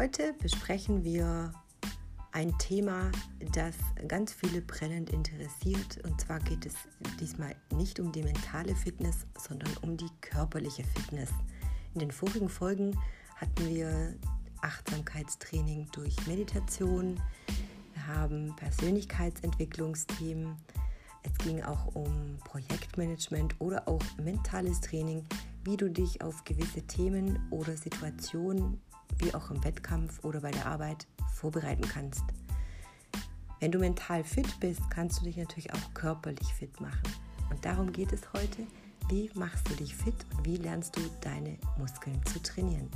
[0.00, 1.52] Heute besprechen wir
[2.32, 3.12] ein Thema,
[3.52, 3.74] das
[4.08, 5.98] ganz viele brennend interessiert.
[6.04, 6.72] Und zwar geht es
[7.20, 11.28] diesmal nicht um die mentale Fitness, sondern um die körperliche Fitness.
[11.92, 12.98] In den vorigen Folgen
[13.36, 14.14] hatten wir
[14.62, 17.20] Achtsamkeitstraining durch Meditation.
[17.92, 20.56] Wir haben Persönlichkeitsentwicklungsthemen.
[21.24, 25.26] Es ging auch um Projektmanagement oder auch mentales Training,
[25.64, 28.80] wie du dich auf gewisse Themen oder Situationen,
[29.18, 32.22] wie auch im Wettkampf oder bei der Arbeit, vorbereiten kannst.
[33.60, 37.02] Wenn du mental fit bist, kannst du dich natürlich auch körperlich fit machen.
[37.50, 38.66] Und darum geht es heute.
[39.08, 42.88] Wie machst du dich fit und wie lernst du deine Muskeln zu trainieren?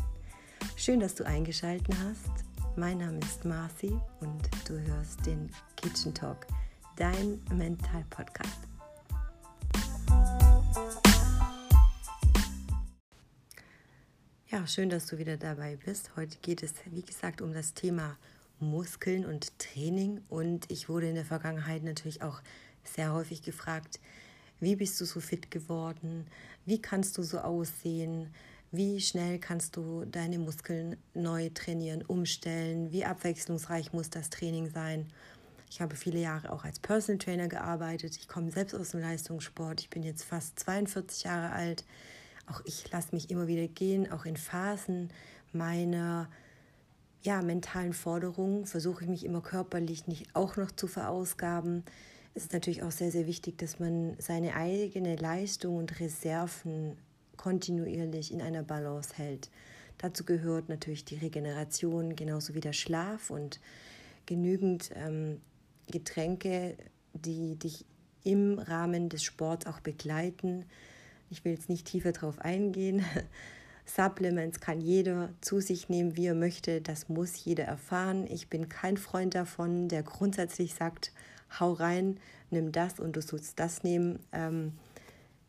[0.77, 2.44] Schön, dass du eingeschaltet hast.
[2.77, 6.46] Mein Name ist Marci und du hörst den Kitchen Talk,
[6.96, 8.73] dein Mental-Podcast.
[14.55, 16.12] Ja, schön, dass du wieder dabei bist.
[16.14, 18.16] Heute geht es, wie gesagt, um das Thema
[18.60, 20.20] Muskeln und Training.
[20.28, 22.41] Und ich wurde in der Vergangenheit natürlich auch
[22.84, 23.98] sehr häufig gefragt,
[24.60, 26.28] wie bist du so fit geworden?
[26.66, 28.32] Wie kannst du so aussehen?
[28.70, 32.92] Wie schnell kannst du deine Muskeln neu trainieren, umstellen?
[32.92, 35.10] Wie abwechslungsreich muss das Training sein?
[35.69, 38.16] Ich habe viele Jahre auch als Personal Trainer gearbeitet.
[38.16, 39.80] Ich komme selbst aus dem Leistungssport.
[39.80, 41.82] Ich bin jetzt fast 42 Jahre alt.
[42.47, 45.11] Auch ich lasse mich immer wieder gehen, auch in Phasen
[45.53, 46.28] meiner
[47.23, 51.83] ja, mentalen Forderungen versuche ich mich immer körperlich nicht auch noch zu verausgaben.
[52.34, 56.98] Es ist natürlich auch sehr, sehr wichtig, dass man seine eigene Leistung und Reserven
[57.37, 59.50] kontinuierlich in einer Balance hält.
[59.98, 63.61] Dazu gehört natürlich die Regeneration, genauso wie der Schlaf und
[64.27, 65.41] genügend ähm,
[65.91, 66.77] Getränke,
[67.12, 67.87] die dich
[68.25, 70.65] im Rahmen des Sports auch begleiten.
[71.30, 73.05] Ich will jetzt nicht tiefer darauf eingehen.
[73.86, 76.81] Supplements kann jeder zu sich nehmen, wie er möchte.
[76.81, 78.26] Das muss jeder erfahren.
[78.26, 81.12] Ich bin kein Freund davon, der grundsätzlich sagt,
[81.60, 82.19] hau rein,
[82.50, 84.21] nimm das und du sollst das nehmen.
[84.32, 84.72] Ähm,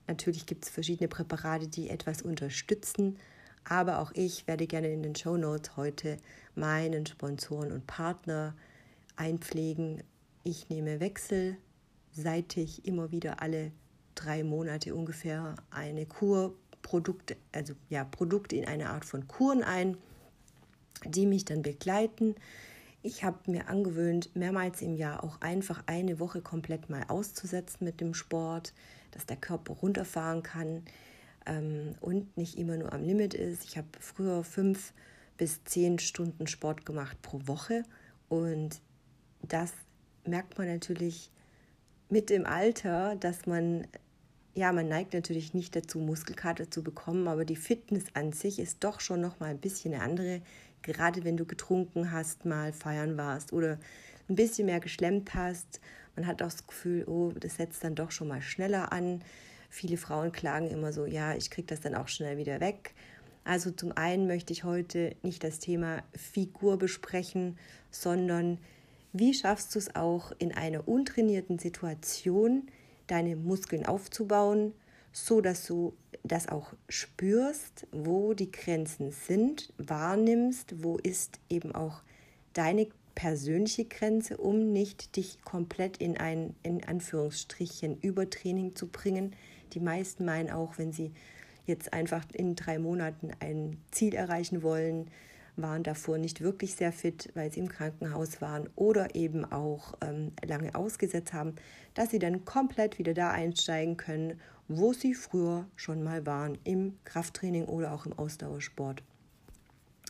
[0.07, 3.17] natürlich gibt es verschiedene Präparate, die etwas unterstützen.
[3.63, 6.17] Aber auch ich werde gerne in den Show Notes heute
[6.53, 8.55] meinen Sponsoren und Partner
[9.15, 10.03] einpflegen.
[10.43, 13.71] Ich nehme wechselseitig immer wieder alle
[14.25, 19.97] drei Monate ungefähr eine Kur Produkte, also ja, Produkte in einer Art von Kuren ein,
[21.03, 22.35] die mich dann begleiten.
[23.01, 28.01] Ich habe mir angewöhnt, mehrmals im Jahr auch einfach eine Woche komplett mal auszusetzen mit
[28.01, 28.73] dem Sport,
[29.11, 30.83] dass der Körper runterfahren kann
[31.47, 33.63] ähm, und nicht immer nur am Limit ist.
[33.63, 34.93] Ich habe früher fünf
[35.37, 37.83] bis zehn Stunden Sport gemacht pro Woche
[38.29, 38.79] und
[39.41, 39.73] das
[40.25, 41.31] merkt man natürlich
[42.09, 43.87] mit dem Alter, dass man
[44.55, 48.83] ja, man neigt natürlich nicht dazu, Muskelkater zu bekommen, aber die Fitness an sich ist
[48.85, 50.41] doch schon noch mal ein bisschen eine andere.
[50.81, 53.77] Gerade wenn du getrunken hast, mal feiern warst oder
[54.29, 55.81] ein bisschen mehr geschlemmt hast.
[56.15, 59.21] Man hat auch das Gefühl, oh, das setzt dann doch schon mal schneller an.
[59.69, 62.93] Viele Frauen klagen immer so, ja, ich kriege das dann auch schnell wieder weg.
[63.43, 67.57] Also zum einen möchte ich heute nicht das Thema Figur besprechen,
[67.91, 68.57] sondern
[69.11, 72.67] wie schaffst du es auch in einer untrainierten Situation,
[73.07, 74.73] deine Muskeln aufzubauen,
[75.11, 75.93] so dass du
[76.23, 82.01] das auch spürst, wo die Grenzen sind, wahrnimmst, wo ist eben auch
[82.53, 89.35] deine persönliche Grenze, um nicht dich komplett in ein in Anführungsstrichen Übertraining zu bringen.
[89.73, 91.13] Die meisten meinen auch, wenn sie
[91.65, 95.09] jetzt einfach in drei Monaten ein Ziel erreichen wollen,
[95.57, 100.31] waren davor nicht wirklich sehr fit, weil sie im Krankenhaus waren oder eben auch ähm,
[100.45, 101.55] lange ausgesetzt haben,
[101.93, 106.97] dass sie dann komplett wieder da einsteigen können, wo sie früher schon mal waren, im
[107.03, 109.03] Krafttraining oder auch im Ausdauersport.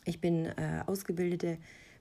[0.06, 1.58] Ich bin äh, ausgebildete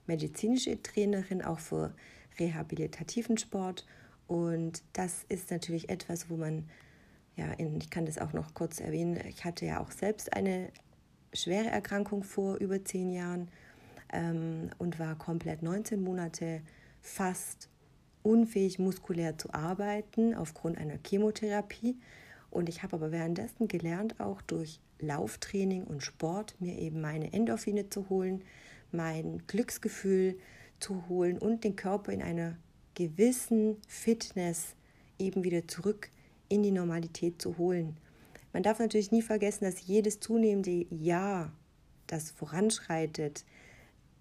[0.07, 1.93] medizinische Trainerin auch für
[2.39, 3.85] rehabilitativen Sport
[4.27, 6.65] und das ist natürlich etwas, wo man
[7.37, 9.19] ja, ich kann das auch noch kurz erwähnen.
[9.27, 10.69] Ich hatte ja auch selbst eine
[11.35, 13.49] schwere Erkrankung vor über zehn Jahren
[14.11, 16.61] ähm, und war komplett 19 Monate
[17.01, 17.69] fast
[18.23, 21.97] unfähig, muskulär zu arbeiten aufgrund einer Chemotherapie.
[22.49, 27.89] Und ich habe aber währenddessen gelernt, auch durch Lauftraining und Sport mir eben meine Endorphine
[27.89, 28.43] zu holen,
[28.91, 30.37] mein Glücksgefühl
[30.79, 32.57] zu holen und den Körper in einer
[32.93, 34.75] gewissen Fitness
[35.19, 36.09] eben wieder zurück
[36.49, 37.97] in die Normalität zu holen.
[38.55, 41.51] Man darf natürlich nie vergessen, dass jedes zunehmende Jahr,
[42.07, 43.43] das voranschreitet,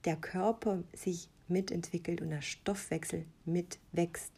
[0.05, 4.33] der Körper sich mitentwickelt und der Stoffwechsel mitwächst.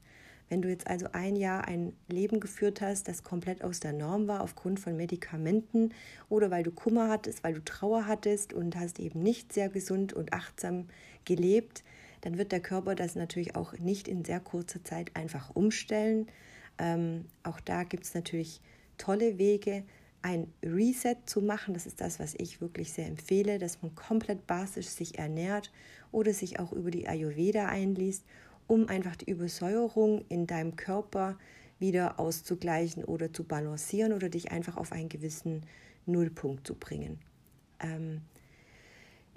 [0.50, 4.28] Wenn du jetzt also ein Jahr ein Leben geführt hast, das komplett aus der Norm
[4.28, 5.94] war aufgrund von Medikamenten
[6.28, 10.12] oder weil du Kummer hattest, weil du Trauer hattest und hast eben nicht sehr gesund
[10.12, 10.90] und achtsam
[11.24, 11.84] gelebt,
[12.20, 16.26] dann wird der Körper das natürlich auch nicht in sehr kurzer Zeit einfach umstellen.
[16.76, 18.60] Ähm, auch da gibt es natürlich
[18.98, 19.84] tolle Wege,
[20.22, 21.74] ein Reset zu machen.
[21.74, 25.70] Das ist das, was ich wirklich sehr empfehle, dass man komplett basisch sich ernährt
[26.10, 28.24] oder sich auch über die Ayurveda einliest
[28.66, 31.38] um einfach die Übersäuerung in deinem Körper
[31.78, 35.62] wieder auszugleichen oder zu balancieren oder dich einfach auf einen gewissen
[36.06, 37.18] Nullpunkt zu bringen.
[37.80, 38.22] Ähm,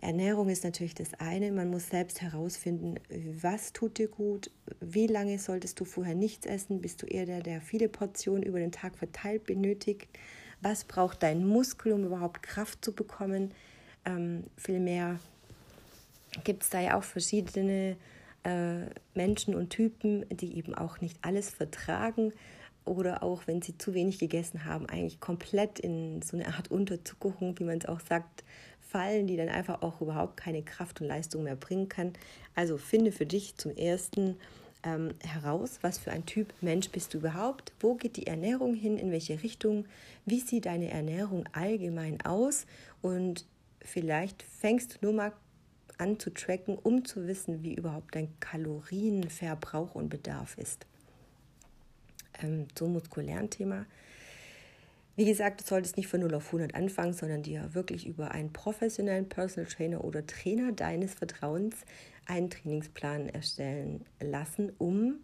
[0.01, 1.51] Ernährung ist natürlich das eine.
[1.51, 2.95] Man muss selbst herausfinden,
[3.41, 4.49] was tut dir gut,
[4.79, 8.59] wie lange solltest du vorher nichts essen, bist du eher der, der viele Portionen über
[8.59, 10.07] den Tag verteilt benötigt,
[10.61, 13.51] was braucht dein Muskel, um überhaupt Kraft zu bekommen.
[14.05, 15.19] Ähm, vielmehr
[16.45, 17.97] gibt es da ja auch verschiedene
[18.43, 18.85] äh,
[19.15, 22.31] Menschen und Typen, die eben auch nicht alles vertragen
[22.89, 27.57] oder auch, wenn sie zu wenig gegessen haben, eigentlich komplett in so eine Art Unterzuckerung,
[27.59, 28.43] wie man es auch sagt,
[28.79, 32.13] fallen, die dann einfach auch überhaupt keine Kraft und Leistung mehr bringen kann.
[32.55, 34.37] Also finde für dich zum ersten
[34.83, 38.97] ähm, heraus, was für ein Typ Mensch bist du überhaupt, wo geht die Ernährung hin,
[38.97, 39.85] in welche Richtung,
[40.25, 42.65] wie sieht deine Ernährung allgemein aus
[43.01, 43.45] und
[43.81, 45.33] vielleicht fängst du nur mal
[45.97, 50.85] anzutracken, um zu wissen, wie überhaupt dein Kalorienverbrauch und Bedarf ist.
[52.41, 53.85] Ähm, zum muskulären Thema.
[55.15, 58.53] Wie gesagt, du solltest nicht von 0 auf 100 anfangen, sondern dir wirklich über einen
[58.53, 61.75] professionellen Personal Trainer oder Trainer deines Vertrauens
[62.25, 65.15] einen Trainingsplan erstellen lassen, um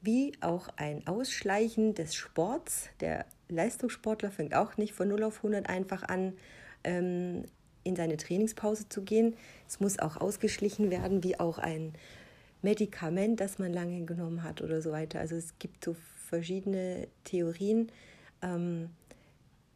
[0.00, 5.68] wie auch ein Ausschleichen des Sports, der Leistungssportler fängt auch nicht von 0 auf 100
[5.68, 6.32] einfach an,
[6.84, 7.44] ähm,
[7.84, 9.36] in seine Trainingspause zu gehen.
[9.68, 11.92] Es muss auch ausgeschlichen werden, wie auch ein
[12.62, 15.20] Medikament, das man lange genommen hat oder so weiter.
[15.20, 15.94] Also es gibt so
[16.28, 17.90] verschiedene Theorien,
[18.42, 18.90] ähm,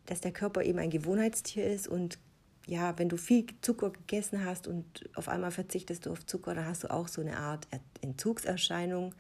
[0.07, 2.19] dass der Körper eben ein Gewohnheitstier ist und
[2.67, 6.67] ja, wenn du viel Zucker gegessen hast und auf einmal verzichtest du auf Zucker, dann
[6.67, 7.67] hast du auch so eine Art
[8.01, 9.15] Entzugserscheinung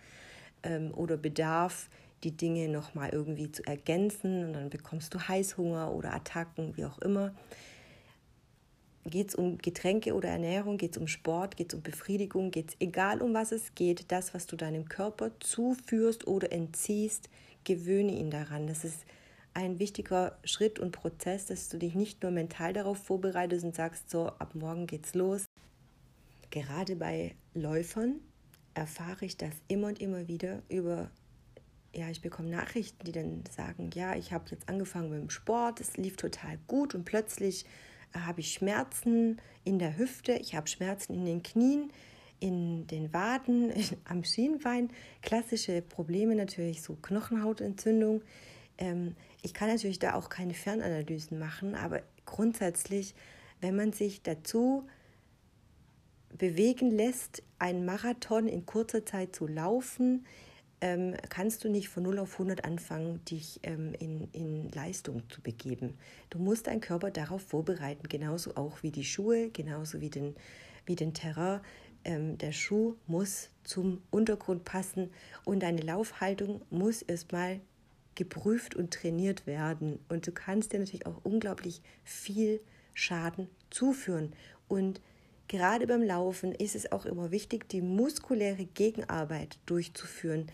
[0.62, 1.88] ähm, oder Bedarf,
[2.22, 6.98] die Dinge nochmal irgendwie zu ergänzen und dann bekommst du Heißhunger oder Attacken, wie auch
[6.98, 7.34] immer.
[9.10, 12.70] Geht es um Getränke oder Ernährung, geht es um Sport, geht es um Befriedigung, geht
[12.70, 17.28] es egal um was es geht, das, was du deinem Körper zuführst oder entziehst,
[17.64, 18.68] gewöhne ihn daran.
[18.68, 19.04] Das ist
[19.52, 24.10] ein wichtiger Schritt und Prozess, dass du dich nicht nur mental darauf vorbereitest und sagst,
[24.10, 25.44] so, ab morgen geht's los.
[26.50, 28.20] Gerade bei Läufern
[28.74, 31.10] erfahre ich das immer und immer wieder über,
[31.92, 35.80] ja, ich bekomme Nachrichten, die dann sagen, ja, ich habe jetzt angefangen mit dem Sport,
[35.80, 37.64] es lief total gut und plötzlich
[38.14, 41.92] habe ich Schmerzen in der Hüfte, ich habe Schmerzen in den Knien,
[42.40, 43.72] in den Waden,
[44.04, 44.90] am Schienbein.
[45.22, 48.22] Klassische Probleme natürlich, so Knochenhautentzündung.
[48.78, 53.14] Ähm, ich kann natürlich da auch keine Fernanalysen machen, aber grundsätzlich,
[53.60, 54.86] wenn man sich dazu
[56.36, 60.24] bewegen lässt, einen Marathon in kurzer Zeit zu laufen,
[60.80, 65.40] ähm, kannst du nicht von 0 auf 100 anfangen, dich ähm, in, in Leistung zu
[65.42, 65.98] begeben.
[66.30, 70.34] Du musst deinen Körper darauf vorbereiten, genauso auch wie die Schuhe, genauso wie den,
[70.86, 71.60] wie den Terrain.
[72.04, 75.10] Ähm, der Schuh muss zum Untergrund passen
[75.44, 77.60] und deine Laufhaltung muss erstmal
[78.14, 79.98] geprüft und trainiert werden.
[80.08, 82.60] Und du kannst dir natürlich auch unglaublich viel
[82.94, 84.32] Schaden zuführen.
[84.66, 85.02] Und
[85.48, 90.50] gerade beim Laufen ist es auch immer wichtig, die muskuläre Gegenarbeit durchzuführen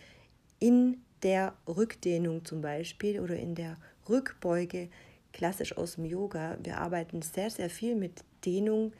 [0.58, 3.76] in der Rückdehnung zum Beispiel oder in der
[4.08, 4.88] Rückbeuge,
[5.32, 6.56] klassisch aus dem Yoga.
[6.62, 8.92] Wir arbeiten sehr, sehr viel mit Dehnung,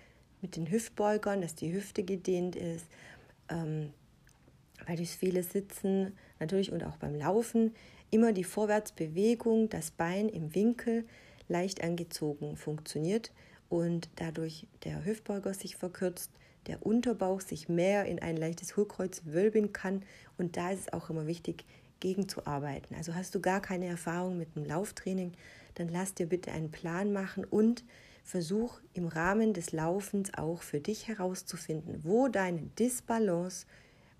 [0.43, 2.87] mit den Hüftbeugern, dass die Hüfte gedehnt ist,
[3.49, 3.93] ähm,
[4.87, 7.75] weil durch viele Sitzen natürlich und auch beim Laufen
[8.11, 11.07] immer die Vorwärtsbewegung, das Bein im Winkel
[11.49, 13.33] leicht angezogen funktioniert
[13.69, 16.31] und dadurch der Hüftbeuger sich verkürzt,
[16.67, 20.03] der Unterbauch sich mehr in ein leichtes Hohlkreuz wölben kann.
[20.39, 21.65] Und da ist es auch immer wichtig,
[22.01, 22.97] gegenzuarbeiten.
[22.97, 25.33] Also hast du gar keine Erfahrung mit dem Lauftraining,
[25.75, 27.85] dann lass dir bitte einen Plan machen und
[28.23, 33.67] versuch im Rahmen des Laufens auch für dich herauszufinden, wo deine Disbalance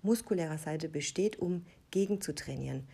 [0.01, 2.87] muskulärer Seite besteht, um gegenzutrainieren.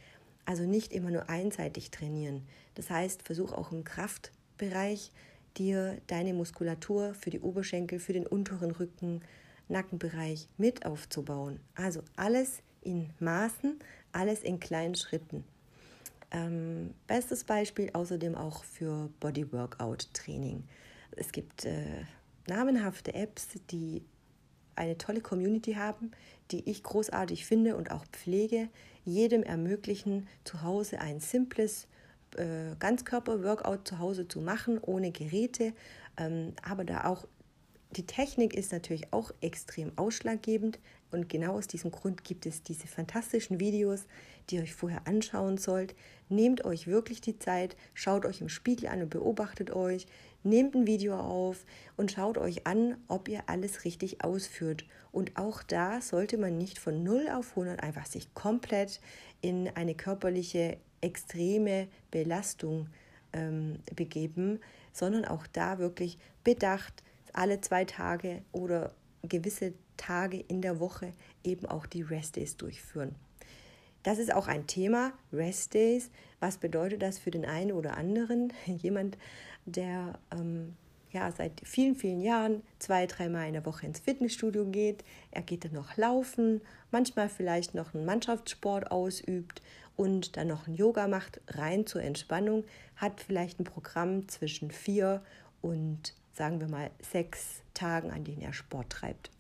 [0.46, 2.44] Also nicht immer nur einseitig trainieren.
[2.76, 5.12] Das heißt, versuch auch im Kraftbereich
[5.58, 9.22] dir deine Muskulatur für die Oberschenkel, für den unteren Rücken,
[9.68, 11.60] Nackenbereich mit aufzubauen.
[11.76, 13.80] Also alles in Maßen,
[14.12, 15.44] alles in kleinen Schritten.
[16.32, 20.64] Ähm, bestes Beispiel außerdem auch für Body Workout Training.
[21.16, 22.06] Es gibt äh,
[22.48, 24.04] namenhafte Apps, die
[24.76, 26.12] eine tolle Community haben,
[26.52, 28.70] die ich großartig finde und auch pflege,
[29.06, 31.88] jedem ermöglichen, zu Hause ein simples
[32.36, 35.74] äh, Ganzkörper-Workout zu Hause zu machen, ohne Geräte,
[36.18, 37.28] ähm, aber da auch
[37.98, 40.80] die Technik ist natürlich auch extrem ausschlaggebend
[41.12, 44.06] und genau aus diesem Grund gibt es diese fantastischen Videos,
[44.50, 45.94] die ihr euch vorher anschauen sollt.
[46.28, 50.08] Nehmt euch wirklich die Zeit, schaut euch im Spiegel an und beobachtet euch,
[50.44, 54.86] nehmt ein Video auf und schaut euch an, ob ihr alles richtig ausführt.
[55.12, 59.00] Und auch da sollte man nicht von 0 auf 100 einfach sich komplett
[59.42, 62.88] in eine körperliche extreme Belastung
[63.34, 64.60] ähm, begeben,
[64.94, 71.12] sondern auch da wirklich bedacht, alle zwei Tage oder gewisse Tage in der Woche
[71.44, 73.16] eben auch die Rest Days durchführen.
[74.04, 76.12] Das ist auch ein Thema, Rest Days.
[76.40, 78.52] Was bedeutet das für den einen oder anderen?
[78.66, 79.18] Jemand,
[79.66, 80.76] der ähm,
[81.12, 85.04] ja, seit vielen, vielen Jahren zwei, dreimal in der Woche ins Fitnessstudio geht.
[85.32, 86.62] Er geht dann noch laufen,
[86.92, 89.62] manchmal vielleicht noch einen Mannschaftssport ausübt
[89.96, 95.22] und dann noch ein Yoga macht, rein zur Entspannung, hat vielleicht ein Programm zwischen vier
[95.62, 99.32] und sagen wir mal sechs Tagen, an denen er Sport treibt.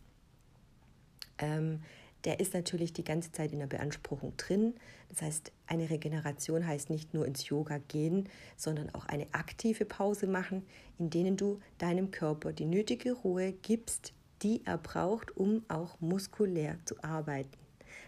[1.39, 1.81] Ähm,
[2.23, 4.75] der ist natürlich die ganze Zeit in der Beanspruchung drin.
[5.09, 10.27] Das heißt, eine Regeneration heißt nicht nur ins Yoga gehen, sondern auch eine aktive Pause
[10.27, 10.65] machen,
[10.99, 16.77] in denen du deinem Körper die nötige Ruhe gibst, die er braucht, um auch muskulär
[16.85, 17.57] zu arbeiten.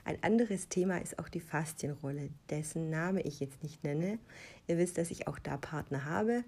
[0.06, 4.20] Ein anderes Thema ist auch die Faszienrolle, dessen Name ich jetzt nicht nenne.
[4.68, 6.44] Ihr wisst, dass ich auch da Partner habe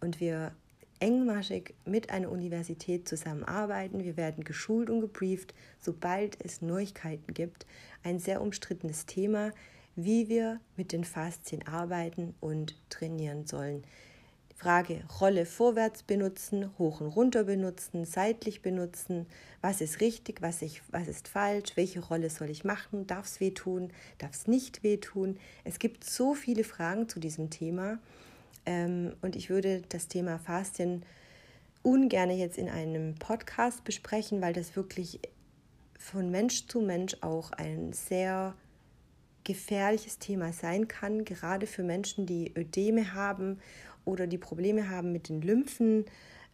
[0.00, 0.52] und wir
[1.00, 4.04] engmaschig mit einer Universität zusammenarbeiten.
[4.04, 7.66] Wir werden geschult und gebrieft, sobald es Neuigkeiten gibt.
[8.04, 9.52] Ein sehr umstrittenes Thema,
[9.96, 13.82] wie wir mit den Faszien arbeiten und trainieren sollen.
[14.60, 19.24] Frage Rolle vorwärts benutzen, hoch und runter benutzen, seitlich benutzen,
[19.62, 23.40] was ist richtig, was, ich, was ist falsch, welche Rolle soll ich machen, darf es
[23.40, 25.38] wehtun, darf es nicht wehtun.
[25.64, 27.98] Es gibt so viele Fragen zu diesem Thema
[29.20, 31.04] und ich würde das Thema Fastien
[31.82, 35.20] ungern jetzt in einem Podcast besprechen, weil das wirklich
[35.98, 38.54] von Mensch zu Mensch auch ein sehr
[39.44, 43.58] gefährliches Thema sein kann, gerade für Menschen, die Ödeme haben
[44.04, 46.04] oder die Probleme haben mit den Lymphen,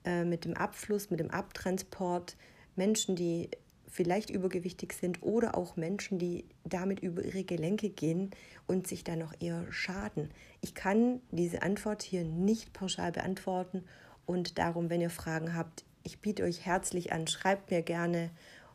[0.05, 2.37] äh, mit dem Abfluss, mit dem Abtransport,
[2.77, 3.51] Menschen, die
[3.97, 8.31] vielleicht übergewichtig sind oder auch Menschen, die damit über ihre Gelenke gehen
[8.67, 10.31] und sich dann noch eher schaden.
[10.61, 13.85] Ich kann diese Antwort hier nicht pauschal beantworten
[14.27, 18.31] und darum, wenn ihr Fragen habt, ich biete euch herzlich an, schreibt mir gerne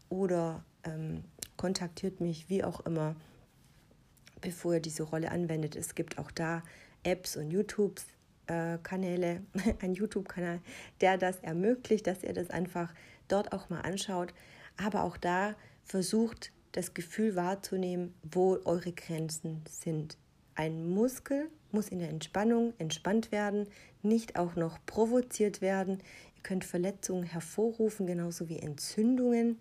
[0.10, 1.24] oder ähm,
[1.56, 3.16] kontaktiert mich, wie auch immer,
[4.42, 5.76] bevor ihr diese Rolle anwendet.
[5.76, 6.64] Es gibt auch da
[7.04, 8.06] Apps und YouTubes,
[8.48, 9.44] äh, Kanäle,
[9.82, 10.62] ein YouTube-Kanal,
[11.00, 12.92] der das ermöglicht, dass ihr das einfach
[13.28, 14.34] dort auch mal anschaut
[14.84, 20.18] aber auch da versucht das Gefühl wahrzunehmen, wo eure Grenzen sind.
[20.56, 23.68] Ein Muskel muss in der Entspannung entspannt werden,
[24.02, 26.00] nicht auch noch provoziert werden.
[26.36, 29.58] Ihr könnt Verletzungen hervorrufen, genauso wie Entzündungen.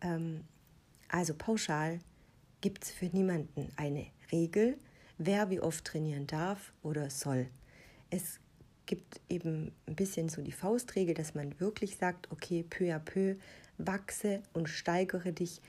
[0.00, 0.44] Ähm,
[1.08, 2.00] also pauschal
[2.60, 4.76] gibt es für niemanden eine Regel,
[5.16, 7.48] wer wie oft trainieren darf oder soll.
[8.10, 8.40] Es
[8.88, 13.36] gibt eben ein bisschen so die Faustregel, dass man wirklich sagt, okay, peu à peu
[13.76, 15.60] wachse und steigere dich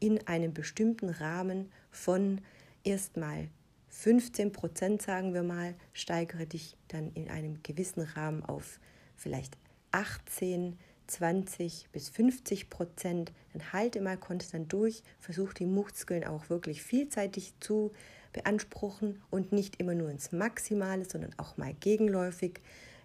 [0.00, 2.40] in einem bestimmten Rahmen von
[2.84, 3.48] erstmal
[3.90, 8.78] 15 Prozent, sagen wir mal, steigere dich dann in einem gewissen Rahmen auf
[9.16, 9.58] vielleicht
[9.90, 13.32] 18, 20 bis 50 Prozent.
[13.54, 17.92] Dann halte mal konstant durch, versuch die Muskeln auch wirklich vielseitig zu
[18.32, 22.60] beanspruchen und nicht immer nur ins Maximale, sondern auch mal gegenläufig.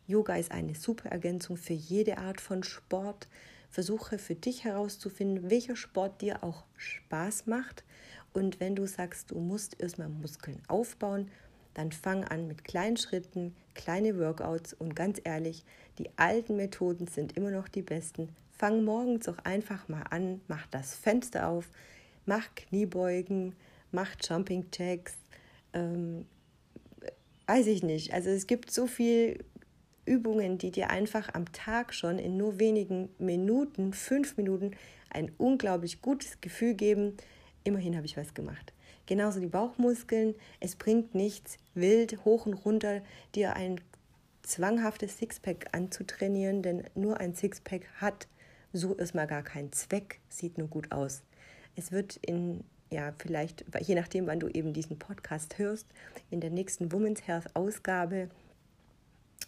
[0.08, 3.28] Yoga ist eine super Ergänzung für jede Art von Sport.
[3.70, 7.84] Versuche für dich herauszufinden, welcher Sport dir auch Spaß macht.
[8.34, 11.30] Und wenn du sagst, du musst erstmal Muskeln aufbauen,
[11.74, 15.64] dann fang an mit kleinen Schritten, kleine Workouts und ganz ehrlich,
[15.98, 18.30] die alten Methoden sind immer noch die besten.
[18.52, 21.70] Fang morgens auch einfach mal an, mach das Fenster auf,
[22.26, 23.56] mach Kniebeugen,
[23.94, 25.14] mach Jumping Jacks,
[25.74, 26.26] ähm,
[27.48, 28.14] weiß ich nicht.
[28.14, 29.44] Also es gibt so viel
[30.06, 34.72] Übungen, die dir einfach am Tag schon in nur wenigen Minuten, fünf Minuten,
[35.10, 37.16] ein unglaublich gutes Gefühl geben.
[37.64, 38.74] Immerhin habe ich was gemacht.
[39.06, 40.36] Genauso die Bauchmuskeln.
[40.60, 43.02] Es bringt nichts, wild hoch und runter
[43.36, 43.80] dir ein
[44.44, 48.28] zwanghaftes Sixpack anzutrainieren, denn nur ein Sixpack hat
[48.74, 51.24] so erstmal gar keinen Zweck, sieht nur gut aus.
[51.76, 55.88] Es wird in, ja, vielleicht, je nachdem, wann du eben diesen Podcast hörst,
[56.30, 58.30] in der nächsten Women's Health Ausgabe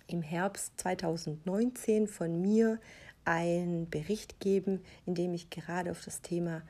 [0.07, 2.79] im Herbst 2019 von mir
[3.23, 6.63] einen Bericht geben, in dem ich gerade auf das Thema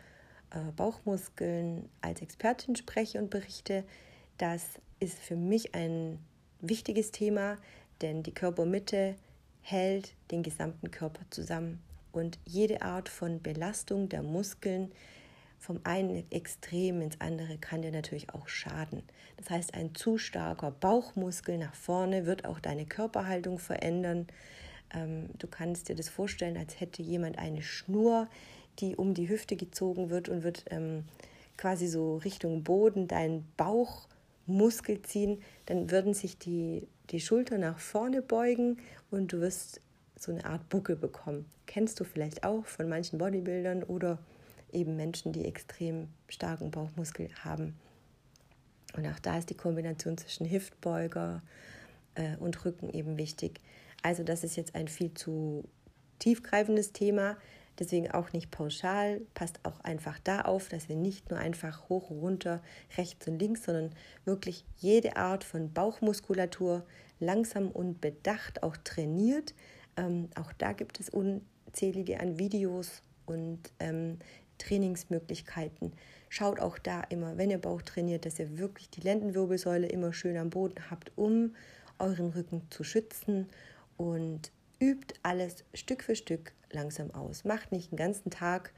[0.52, 3.86] äh, Bauchmuskeln als Expertin spreche und berichte.
[4.38, 4.64] Das
[5.00, 6.20] ist für mich ein
[6.60, 7.58] wichtiges Thema,
[8.02, 9.16] denn die Körpermitte
[9.62, 14.92] hält den gesamten Körper zusammen und jede Art von Belastung der Muskeln
[15.66, 19.02] vom einen Extrem ins andere kann dir natürlich auch schaden.
[19.38, 24.28] Das heißt, ein zu starker Bauchmuskel nach vorne wird auch deine Körperhaltung verändern.
[24.94, 28.28] Ähm, du kannst dir das vorstellen, als hätte jemand eine Schnur,
[28.78, 31.04] die um die Hüfte gezogen wird und wird ähm,
[31.58, 35.42] quasi so Richtung Boden deinen Bauchmuskel ziehen.
[35.66, 38.78] Dann würden sich die, die Schultern nach vorne beugen
[39.10, 39.82] und du wirst
[40.16, 41.46] so eine Art Buckel bekommen.
[41.66, 44.20] Kennst du vielleicht auch von manchen Bodybuildern oder
[44.76, 47.76] eben Menschen, die extrem starken Bauchmuskel haben.
[48.96, 51.42] Und auch da ist die Kombination zwischen Hüftbeuger
[52.16, 53.60] äh, und Rücken eben wichtig.
[54.04, 55.64] Also das ist jetzt ein viel zu
[56.20, 57.38] tiefgreifendes Thema,
[57.80, 59.22] deswegen auch nicht pauschal.
[59.34, 62.62] Passt auch einfach da auf, dass ihr nicht nur einfach hoch runter,
[62.98, 63.92] rechts und links, sondern
[64.24, 66.86] wirklich jede Art von Bauchmuskulatur
[67.20, 69.54] langsam und bedacht auch trainiert.
[69.98, 74.20] Ähm, auch da gibt es unzählige an Videos und ähm,
[74.58, 75.94] Trainingsmöglichkeiten.
[76.30, 80.38] Schaut auch da immer, wenn ihr Bauch trainiert, dass ihr wirklich die Lendenwirbelsäule immer schön
[80.38, 81.56] am Boden habt, um
[82.00, 83.48] euren Rücken zu schützen
[83.98, 87.44] und übt alles Stück für Stück langsam aus.
[87.46, 88.74] Macht nicht den ganzen Tag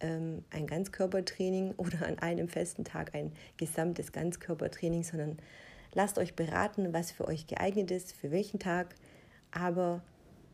[0.00, 5.38] ähm, ein Ganzkörpertraining oder an einem festen Tag ein gesamtes Ganzkörpertraining, sondern
[5.94, 8.94] lasst euch beraten, was für euch geeignet ist, für welchen Tag.
[9.50, 10.02] Aber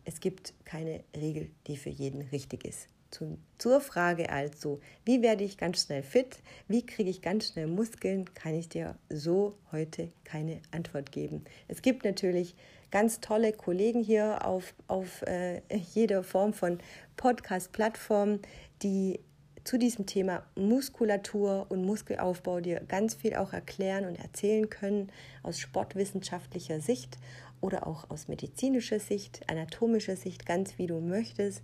[0.05, 2.89] es gibt keine Regel, die für jeden richtig ist.
[3.15, 6.39] Zu, zur Frage also, wie werde ich ganz schnell fit?
[6.67, 8.35] Wie kriege ich ganz schnell Muskeln?
[8.35, 11.45] Kann ich dir so heute keine Antwort geben.
[11.69, 12.57] Es gibt natürlich
[12.91, 16.81] ganz tolle Kollegen hier auf, auf äh, jeder Form von
[17.17, 18.41] Podcast-Plattform,
[18.83, 19.21] die
[19.63, 25.13] zu diesem Thema Muskulatur und Muskelaufbau dir ganz viel auch erklären und erzählen können
[25.45, 27.19] aus sportwissenschaftlicher Sicht
[27.61, 31.63] oder auch aus medizinischer Sicht, anatomischer Sicht, ganz wie du möchtest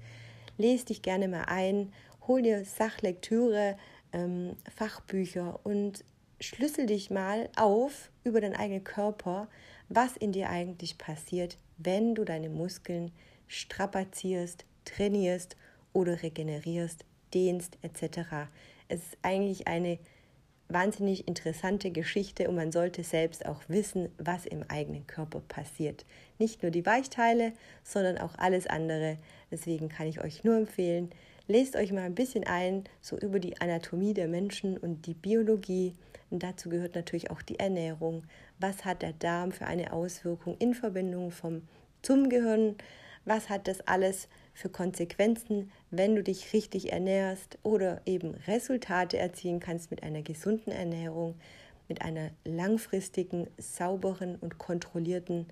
[0.59, 1.93] lese dich gerne mal ein,
[2.27, 3.77] hol dir Sachlektüre,
[4.13, 6.05] ähm, Fachbücher und
[6.41, 9.49] schlüssel dich mal auf über deinen eigenen Körper,
[9.89, 13.13] was in dir eigentlich passiert, wenn du deine Muskeln
[13.47, 15.57] strapazierst, trainierst
[15.93, 18.49] oder regenerierst, dehnst etc.
[18.89, 19.99] Es ist eigentlich eine
[20.73, 26.05] wahnsinnig interessante Geschichte und man sollte selbst auch wissen, was im eigenen Körper passiert.
[26.39, 27.53] Nicht nur die Weichteile,
[27.83, 29.19] sondern auch alles andere.
[29.51, 31.11] Deswegen kann ich euch nur empfehlen,
[31.47, 35.95] lest euch mal ein bisschen ein, so über die Anatomie der Menschen und die Biologie.
[36.31, 38.23] Und dazu gehört natürlich auch die Ernährung.
[38.59, 41.63] Was hat der Darm für eine Auswirkung in Verbindung vom,
[42.03, 42.77] zum Gehirn?
[43.25, 49.61] Was hat das alles für Konsequenzen, wenn du dich richtig ernährst oder eben Resultate erzielen
[49.61, 51.35] kannst mit einer gesunden Ernährung,
[51.89, 55.47] mit einer langfristigen, sauberen und kontrollierten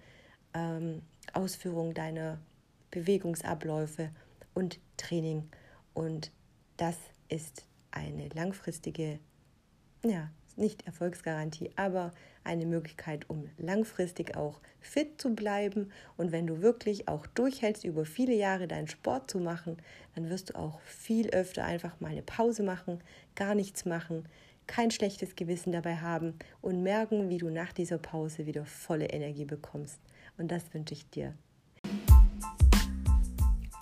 [0.55, 2.39] ähm, Ausführung deiner
[2.91, 4.11] Bewegungsabläufe
[4.55, 5.49] und Training.
[5.95, 6.33] Und
[6.77, 6.97] das
[7.29, 9.19] ist eine langfristige,
[10.05, 12.13] ja, nicht Erfolgsgarantie, aber
[12.45, 15.93] eine Möglichkeit, um langfristig auch fit zu bleiben.
[16.17, 19.77] Und wenn du wirklich auch durchhältst, über viele Jahre deinen Sport zu machen,
[20.15, 23.01] dann wirst du auch viel öfter einfach mal eine Pause machen,
[23.35, 24.27] gar nichts machen,
[24.67, 29.45] kein schlechtes Gewissen dabei haben und merken, wie du nach dieser Pause wieder volle Energie
[29.45, 30.01] bekommst.
[30.37, 31.35] Und das wünsche ich dir.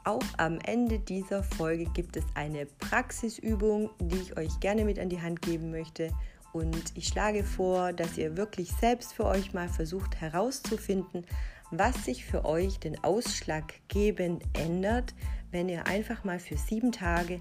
[0.04, 5.08] Auch am Ende dieser Folge gibt es eine Praxisübung, die ich euch gerne mit an
[5.08, 6.10] die Hand geben möchte
[6.56, 11.26] und ich schlage vor, dass ihr wirklich selbst für euch mal versucht herauszufinden,
[11.70, 15.14] was sich für euch den ausschlaggebend ändert,
[15.50, 17.40] wenn ihr einfach mal für sieben Tage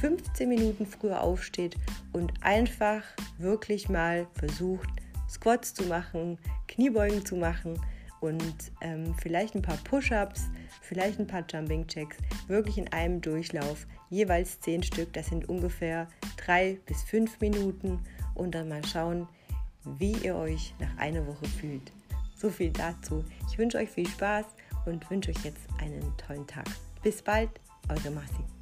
[0.00, 1.76] 15 Minuten früher aufsteht
[2.12, 3.02] und einfach
[3.38, 4.88] wirklich mal versucht,
[5.28, 7.78] Squats zu machen, Kniebeugen zu machen
[8.20, 10.48] und ähm, vielleicht ein paar Push-ups,
[10.82, 12.16] vielleicht ein paar Jumping Jacks,
[12.48, 18.00] wirklich in einem Durchlauf, jeweils 10 Stück, das sind ungefähr drei bis fünf Minuten
[18.36, 19.28] und dann mal schauen,
[19.98, 21.92] wie ihr euch nach einer Woche fühlt.
[22.36, 23.24] So viel dazu.
[23.48, 24.46] Ich wünsche euch viel Spaß
[24.84, 26.66] und wünsche euch jetzt einen tollen Tag.
[27.02, 27.50] Bis bald,
[27.88, 28.55] eure Marci.